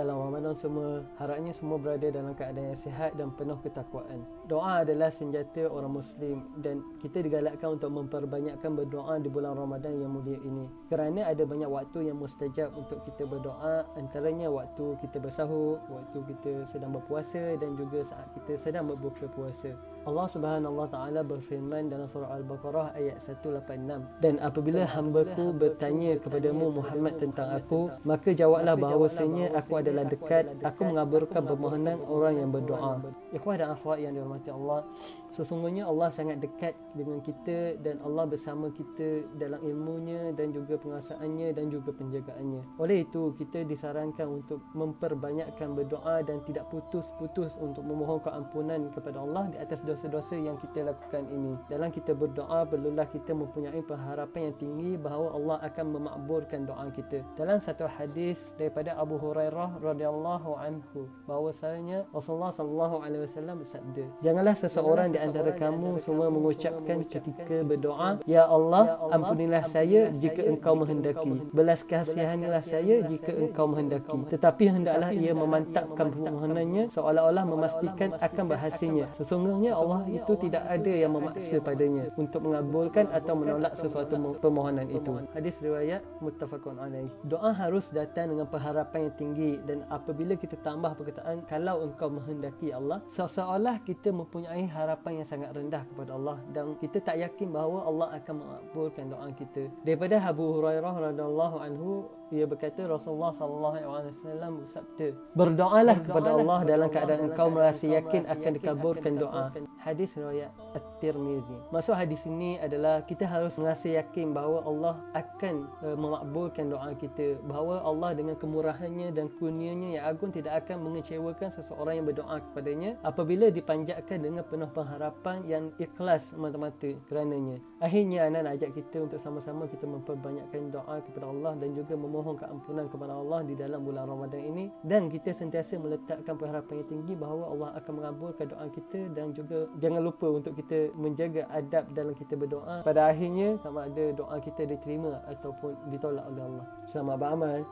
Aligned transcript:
Hello. 0.00 0.29
Ramadan 0.50 0.66
semua. 0.66 0.90
Harapnya 1.22 1.52
semua 1.54 1.78
berada 1.78 2.08
dalam 2.10 2.34
keadaan 2.34 2.74
yang 2.74 2.78
sihat 2.78 3.14
dan 3.14 3.30
penuh 3.38 3.58
ketakwaan. 3.62 4.26
Doa 4.50 4.82
adalah 4.82 5.06
senjata 5.06 5.70
orang 5.70 5.94
Muslim 5.94 6.42
dan 6.58 6.82
kita 6.98 7.22
digalakkan 7.22 7.78
untuk 7.78 7.90
memperbanyakkan 7.94 8.74
berdoa 8.74 9.22
di 9.22 9.30
bulan 9.30 9.54
Ramadan 9.54 9.94
yang 9.94 10.10
mulia 10.10 10.42
ini. 10.42 10.66
Kerana 10.90 11.30
ada 11.30 11.46
banyak 11.46 11.70
waktu 11.70 12.10
yang 12.10 12.18
mustajab 12.18 12.74
untuk 12.74 13.06
kita 13.06 13.30
berdoa. 13.30 13.86
Antaranya 13.94 14.50
waktu 14.50 14.98
kita 14.98 15.22
bersahur, 15.22 15.78
waktu 15.86 16.18
kita 16.34 16.66
sedang 16.66 16.98
berpuasa 16.98 17.54
dan 17.54 17.78
juga 17.78 18.02
saat 18.02 18.26
kita 18.34 18.58
sedang 18.58 18.90
berbuka 18.90 19.30
puasa. 19.30 19.70
Allah 20.02 20.26
Subhanahu 20.26 20.82
Wa 20.82 20.88
Taala 20.90 21.22
berfirman 21.22 21.86
dalam 21.86 22.10
surah 22.10 22.34
Al-Baqarah 22.34 22.98
ayat 22.98 23.22
186. 23.22 24.18
Dan 24.18 24.42
apabila 24.42 24.82
hamba-Ku 24.82 25.54
bertanya 25.54 26.18
kepadamu 26.18 26.74
Muhammad 26.82 27.22
tentang 27.22 27.54
aku, 27.54 27.92
maka 28.02 28.34
jawablah 28.34 28.74
bahawasanya 28.74 29.54
aku 29.54 29.78
adalah 29.78 30.08
dekat 30.08 30.39
aku 30.64 30.82
mengabulkan 30.86 31.42
permohonan 31.42 31.98
orang 32.06 32.34
yang 32.40 32.50
berdoa. 32.52 33.02
Ikhwah 33.34 33.56
dan 33.58 33.68
akhwat 33.74 33.98
yang 34.00 34.12
dirahmati 34.14 34.50
Allah 34.52 34.86
sesungguhnya 35.30 35.86
Allah 35.86 36.10
sangat 36.10 36.42
dekat 36.42 36.74
dengan 36.94 37.22
kita 37.22 37.78
dan 37.80 38.02
Allah 38.02 38.26
bersama 38.26 38.68
kita 38.74 39.30
dalam 39.38 39.62
ilmunya 39.62 40.34
dan 40.34 40.50
juga 40.50 40.76
penguasaannya 40.78 41.54
dan 41.54 41.70
juga 41.70 41.94
penjagaannya. 41.94 42.78
Oleh 42.82 43.06
itu 43.06 43.34
kita 43.38 43.62
disarankan 43.62 44.42
untuk 44.42 44.62
memperbanyakkan 44.74 45.74
berdoa 45.74 46.22
dan 46.26 46.42
tidak 46.42 46.66
putus-putus 46.70 47.56
untuk 47.62 47.86
memohon 47.86 48.18
keampunan 48.22 48.90
kepada 48.90 49.22
Allah 49.22 49.54
di 49.54 49.58
atas 49.58 49.86
dosa-dosa 49.86 50.34
yang 50.34 50.58
kita 50.58 50.90
lakukan 50.90 51.26
ini. 51.30 51.54
Dalam 51.70 51.94
kita 51.94 52.12
berdoa 52.14 52.66
perlulah 52.66 53.06
kita 53.06 53.32
mempunyai 53.34 53.80
pengharapan 53.86 54.50
yang 54.50 54.56
tinggi 54.58 54.90
bahawa 54.98 55.34
Allah 55.34 55.56
akan 55.70 55.86
memakbulkan 55.98 56.66
doa 56.66 56.86
kita. 56.90 57.22
Dalam 57.38 57.62
satu 57.62 57.86
hadis 57.86 58.52
daripada 58.58 58.98
Abu 58.98 59.18
Hurairah 59.18 59.78
radhiyallahu 59.78 60.29
anhu. 60.38 61.08
Bahwasanya 61.24 62.04
Rasulullah 62.12 62.52
sallallahu 62.52 63.00
alaihi 63.00 63.22
wasallam 63.24 63.64
bersabda 63.64 64.04
janganlah 64.20 64.54
seseorang 64.58 65.08
di 65.14 65.18
antara 65.22 65.50
kamu 65.56 65.96
semua 65.96 66.28
mengucapkan 66.28 67.00
ketika 67.08 67.64
berdoa 67.64 68.20
ya 68.28 68.44
Allah 68.44 69.00
ampunilah 69.08 69.64
saya 69.64 70.12
jika 70.12 70.44
engkau 70.44 70.76
menghendaki. 70.76 71.48
belas 71.54 71.80
kasihanilah 71.86 72.60
saya 72.60 73.00
jika 73.08 73.32
engkau 73.32 73.70
menghendaki. 73.70 74.20
tetapi 74.28 74.64
hendaklah 74.68 75.10
ia 75.14 75.32
memantapkan 75.32 76.12
permohonannya 76.12 76.92
seolah-olah 76.92 77.44
memastikan 77.48 78.12
akan 78.20 78.44
berhasilnya 78.44 79.06
sesungguhnya 79.16 79.72
Allah 79.72 80.04
itu 80.10 80.32
tidak 80.36 80.68
ada 80.68 80.92
yang 80.92 81.16
memaksa 81.16 81.62
padanya 81.64 82.12
untuk 82.20 82.44
mengabulkan 82.44 83.08
atau 83.08 83.34
menolak 83.38 83.72
sesuatu 83.78 84.18
permohonan 84.36 84.84
itu. 84.92 85.24
hadis 85.32 85.62
riwayat 85.64 86.04
muttafaqun 86.20 86.76
alaih. 86.76 87.08
Doa 87.24 87.54
harus 87.56 87.88
datang 87.88 88.34
dengan 88.36 88.44
pengharapan 88.44 89.08
yang 89.08 89.14
tinggi 89.16 89.50
dan 89.64 89.86
apabila 89.88 90.19
kita 90.24 90.56
tambah 90.60 90.92
perkataan 90.98 91.46
kalau 91.48 91.86
engkau 91.86 92.12
menghendaki 92.12 92.74
Allah 92.74 93.00
seolah-olah 93.08 93.80
kita 93.86 94.12
mempunyai 94.12 94.68
harapan 94.68 95.22
yang 95.22 95.28
sangat 95.28 95.50
rendah 95.56 95.82
kepada 95.88 96.16
Allah 96.18 96.36
dan 96.52 96.76
kita 96.76 97.00
tak 97.00 97.16
yakin 97.22 97.48
bahawa 97.48 97.88
Allah 97.88 98.08
akan 98.20 98.34
mengabulkan 98.44 99.04
doa 99.08 99.28
kita. 99.32 99.62
Daripada 99.86 100.20
Abu 100.20 100.44
Hurairah 100.58 100.94
radhiyallahu 101.10 101.56
anhu 101.64 102.19
ia 102.30 102.44
berkata 102.46 102.86
Rasulullah 102.86 103.34
sallallahu 103.34 103.76
alaihi 103.78 104.14
wasallam 104.14 104.52
bersabda 104.62 105.08
berdoalah 105.38 105.96
kepada 106.02 106.30
Allah 106.34 106.58
dalam 106.66 106.88
keadaan 106.90 107.20
engkau 107.30 107.48
merasa 107.50 107.86
yakin 107.86 108.26
akan 108.26 108.50
dikabulkan 108.58 109.12
doa. 109.18 109.54
hadis 109.80 110.12
riwayat 110.12 110.52
At-Tirmizi. 110.76 111.56
Maksud 111.72 111.96
hadis 111.96 112.28
ini 112.28 112.60
adalah 112.60 113.00
kita 113.02 113.24
harus 113.24 113.56
merasa 113.56 113.88
yakin 113.88 114.36
bahawa 114.36 114.60
Allah 114.68 114.94
akan 115.16 115.54
uh, 115.80 115.96
memakbulkan 115.96 116.68
doa 116.68 116.92
kita. 116.92 117.40
Bahawa 117.48 117.80
Allah 117.80 118.12
dengan 118.12 118.36
kemurahannya 118.36 119.08
dan 119.16 119.32
kurnianya 119.40 119.88
yang 119.96 120.04
agung 120.04 120.28
tidak 120.28 120.66
akan 120.66 120.84
mengecewakan 120.84 121.48
seseorang 121.48 122.04
yang 122.04 122.06
berdoa 122.12 122.44
kepadanya 122.44 123.00
apabila 123.00 123.48
dipanjatkan 123.48 124.20
dengan 124.20 124.44
penuh 124.44 124.68
pengharapan 124.68 125.42
yang 125.48 125.64
ikhlas 125.80 126.36
mata-mata 126.36 126.92
kerananya. 127.08 127.58
Akhirnya 127.80 128.28
anak 128.28 128.40
nak 128.44 128.52
ajak 128.60 128.70
kita 128.76 129.08
untuk 129.08 129.16
sama-sama 129.16 129.64
kita 129.64 129.88
memperbanyakkan 129.88 130.68
doa 130.68 131.00
kepada 131.00 131.32
Allah 131.32 131.56
dan 131.56 131.72
juga 131.72 131.96
memohon 131.96 132.19
memohon 132.20 132.36
keampunan 132.36 132.84
kepada 132.92 133.16
Allah 133.16 133.40
di 133.48 133.56
dalam 133.56 133.80
bulan 133.80 134.04
Ramadan 134.04 134.44
ini. 134.44 134.68
Dan 134.84 135.08
kita 135.08 135.32
sentiasa 135.32 135.80
meletakkan 135.80 136.36
pengharapan 136.36 136.84
yang 136.84 136.88
tinggi 136.92 137.16
bahawa 137.16 137.48
Allah 137.48 137.68
akan 137.80 137.92
mengabulkan 137.96 138.52
doa 138.52 138.68
kita 138.68 139.08
dan 139.16 139.32
juga 139.32 139.72
jangan 139.80 140.04
lupa 140.04 140.28
untuk 140.28 140.52
kita 140.60 140.92
menjaga 141.00 141.48
adab 141.48 141.88
dalam 141.96 142.12
kita 142.12 142.36
berdoa. 142.36 142.84
Pada 142.84 143.08
akhirnya 143.08 143.56
sama 143.64 143.88
ada 143.88 144.12
doa 144.12 144.36
kita 144.36 144.68
diterima 144.68 145.24
ataupun 145.32 145.72
ditolak 145.88 146.28
oleh 146.28 146.44
Allah. 146.44 146.66
Selamat 146.84 147.16
beramal 147.16 147.64